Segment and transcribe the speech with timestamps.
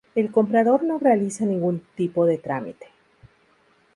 [0.15, 2.87] El comprador no realiza ningún tipo de trámite.